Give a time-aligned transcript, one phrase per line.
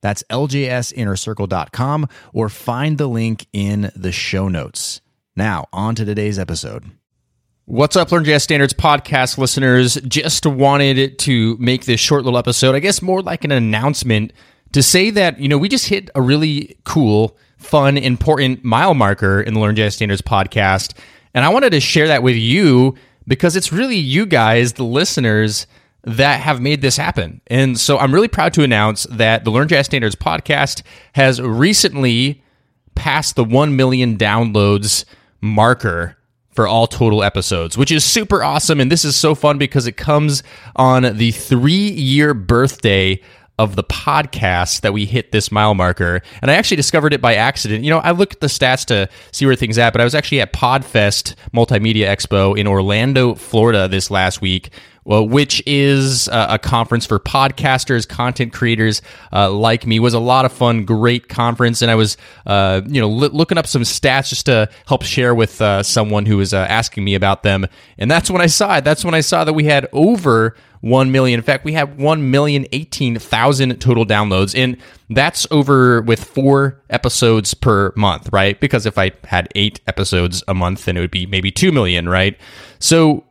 [0.00, 5.00] That's ljsinnercircle.com or find the link in the show notes.
[5.34, 6.90] Now, on to today's episode.
[7.66, 9.94] What's up, Learn Jazz Standards podcast listeners?
[10.06, 14.32] Just wanted to make this short little episode, I guess more like an announcement
[14.72, 19.40] to say that, you know, we just hit a really cool, fun, important mile marker
[19.40, 20.96] in the Learn Jazz Standards podcast.
[21.34, 22.94] And I wanted to share that with you
[23.26, 25.66] because it's really you guys, the listeners,
[26.06, 27.40] that have made this happen.
[27.48, 30.82] And so I'm really proud to announce that the Learn Jazz Standards podcast
[31.14, 32.42] has recently
[32.94, 35.04] passed the 1 million downloads
[35.40, 36.16] marker
[36.52, 38.80] for all total episodes, which is super awesome.
[38.80, 40.44] And this is so fun because it comes
[40.76, 43.20] on the three year birthday
[43.58, 46.20] of the podcast that we hit this mile marker.
[46.40, 47.84] And I actually discovered it by accident.
[47.84, 50.14] You know, I looked at the stats to see where things at, but I was
[50.14, 54.70] actually at Podfest Multimedia Expo in Orlando, Florida this last week
[55.06, 59.96] well, which is uh, a conference for podcasters, content creators uh, like me.
[59.96, 63.30] It was a lot of fun, great conference, and I was, uh, you know, l-
[63.30, 67.04] looking up some stats just to help share with uh, someone who was uh, asking
[67.04, 67.66] me about them.
[67.98, 68.84] And that's when I saw it.
[68.84, 71.38] That's when I saw that we had over 1 million.
[71.38, 74.58] In fact, we have 1,018,000 total downloads.
[74.58, 74.76] And
[75.08, 78.58] that's over with four episodes per month, right?
[78.58, 82.08] Because if I had eight episodes a month, then it would be maybe 2 million,
[82.08, 82.36] right?
[82.80, 83.24] So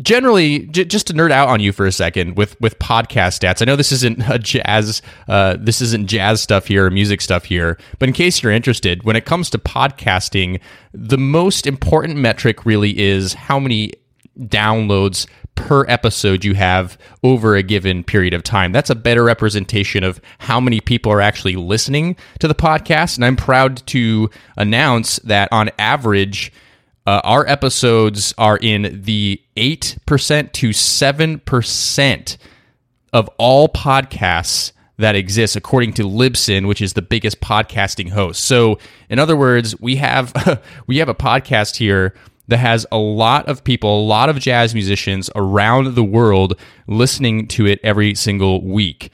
[0.00, 3.62] generally j- just to nerd out on you for a second with with podcast stats
[3.62, 7.44] i know this isn't a jazz uh, this isn't jazz stuff here or music stuff
[7.44, 10.60] here but in case you're interested when it comes to podcasting
[10.92, 13.92] the most important metric really is how many
[14.38, 18.72] downloads per episode you have over a given period of time.
[18.72, 23.16] That's a better representation of how many people are actually listening to the podcast.
[23.16, 26.52] And I'm proud to announce that on average,
[27.06, 32.36] uh, our episodes are in the 8% to 7%
[33.12, 38.44] of all podcasts that exist according to Libsyn, which is the biggest podcasting host.
[38.44, 38.78] So,
[39.08, 42.14] in other words, we have we have a podcast here
[42.48, 47.48] that has a lot of people, a lot of jazz musicians around the world listening
[47.48, 49.10] to it every single week.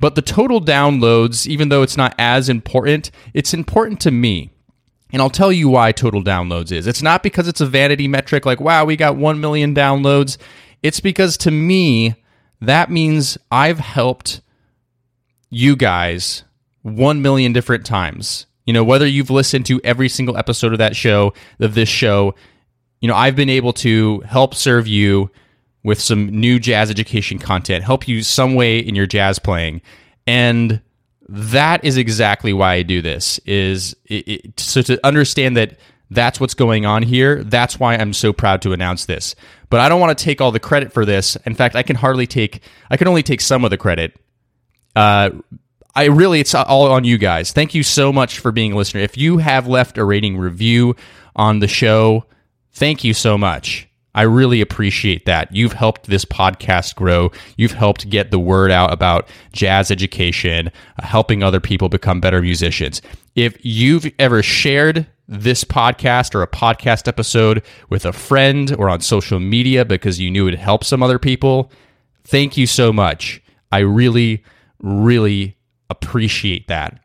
[0.00, 4.51] But the total downloads, even though it's not as important, it's important to me
[5.12, 6.86] and I'll tell you why total downloads is.
[6.86, 10.38] It's not because it's a vanity metric like, wow, we got 1 million downloads.
[10.82, 12.14] It's because to me,
[12.60, 14.40] that means I've helped
[15.50, 16.44] you guys
[16.82, 18.46] 1 million different times.
[18.64, 22.34] You know, whether you've listened to every single episode of that show, of this show,
[23.00, 25.30] you know, I've been able to help serve you
[25.84, 29.82] with some new jazz education content, help you some way in your jazz playing.
[30.26, 30.80] And
[31.34, 33.38] that is exactly why I do this.
[33.46, 35.78] Is it, it, so to understand that
[36.10, 37.42] that's what's going on here.
[37.42, 39.34] That's why I'm so proud to announce this.
[39.70, 41.36] But I don't want to take all the credit for this.
[41.46, 42.60] In fact, I can hardly take.
[42.90, 44.14] I can only take some of the credit.
[44.94, 45.30] Uh,
[45.94, 47.52] I really, it's all on you guys.
[47.52, 49.00] Thank you so much for being a listener.
[49.00, 50.96] If you have left a rating review
[51.34, 52.26] on the show,
[52.72, 53.88] thank you so much.
[54.14, 55.54] I really appreciate that.
[55.54, 57.30] You've helped this podcast grow.
[57.56, 62.42] You've helped get the word out about jazz education, uh, helping other people become better
[62.42, 63.00] musicians.
[63.34, 69.00] If you've ever shared this podcast or a podcast episode with a friend or on
[69.00, 71.70] social media because you knew it helped some other people,
[72.24, 73.42] thank you so much.
[73.70, 74.44] I really,
[74.80, 75.56] really
[75.88, 76.98] appreciate that.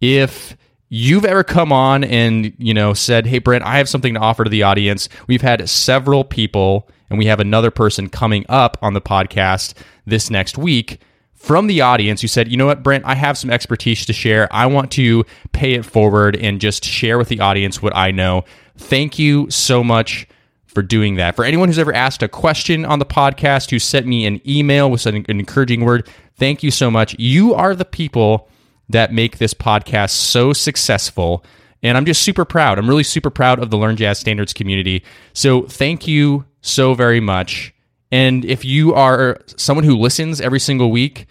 [0.00, 0.56] If
[0.88, 4.44] you've ever come on and you know said hey brent i have something to offer
[4.44, 5.08] to the audience.
[5.26, 9.74] We've had several people and we have another person coming up on the podcast
[10.06, 11.00] this next week
[11.34, 14.48] from the audience who said you know what brent i have some expertise to share.
[14.52, 18.44] I want to pay it forward and just share with the audience what i know.
[18.76, 20.26] Thank you so much
[20.66, 21.34] for doing that.
[21.34, 24.90] For anyone who's ever asked a question on the podcast who sent me an email
[24.90, 26.08] with an encouraging word
[26.38, 27.18] thank you so much.
[27.18, 28.48] You are the people
[28.88, 31.44] that make this podcast so successful.
[31.82, 32.78] And I'm just super proud.
[32.78, 35.04] I'm really super proud of the Learn Jazz Standards community.
[35.32, 37.74] So thank you so very much.
[38.10, 41.26] And if you are someone who listens every single week,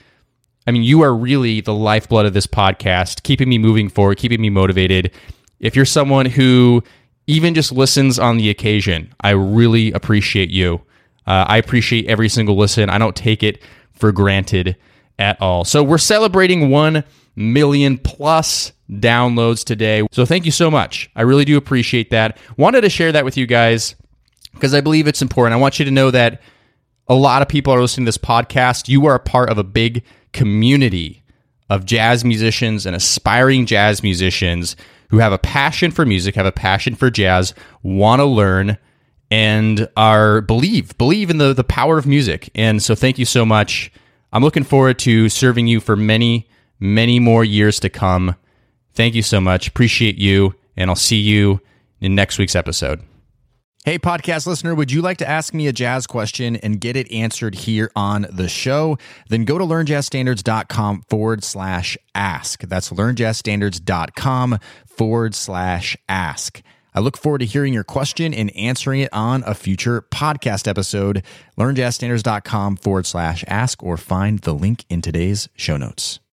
[0.67, 4.41] I mean, you are really the lifeblood of this podcast, keeping me moving forward, keeping
[4.41, 5.11] me motivated.
[5.59, 6.83] If you're someone who
[7.25, 10.81] even just listens on the occasion, I really appreciate you.
[11.25, 12.89] Uh, I appreciate every single listen.
[12.89, 13.61] I don't take it
[13.93, 14.77] for granted
[15.19, 15.65] at all.
[15.65, 17.03] So we're celebrating one
[17.37, 20.05] million plus downloads today.
[20.11, 21.09] So thank you so much.
[21.15, 22.37] I really do appreciate that.
[22.57, 23.95] Wanted to share that with you guys
[24.53, 25.53] because I believe it's important.
[25.53, 26.41] I want you to know that
[27.07, 28.89] a lot of people are listening to this podcast.
[28.89, 30.03] You are a part of a big
[30.33, 31.23] community
[31.69, 34.75] of jazz musicians and aspiring jazz musicians
[35.09, 37.53] who have a passion for music, have a passion for jazz,
[37.83, 38.77] want to learn
[39.29, 42.49] and are believe believe in the the power of music.
[42.55, 43.91] And so thank you so much.
[44.31, 46.47] I'm looking forward to serving you for many
[46.79, 48.35] many more years to come.
[48.93, 49.67] Thank you so much.
[49.67, 51.59] Appreciate you and I'll see you
[51.99, 53.01] in next week's episode.
[53.87, 57.09] Hey, podcast listener, would you like to ask me a jazz question and get it
[57.09, 58.97] answered here on the show?
[59.29, 62.61] Then go to learnjazzstandards.com forward slash ask.
[62.63, 66.61] That's learnjazzstandards.com forward slash ask.
[66.93, 71.23] I look forward to hearing your question and answering it on a future podcast episode.
[71.57, 76.19] LearnJazzStandards.com forward slash ask or find the link in today's show notes.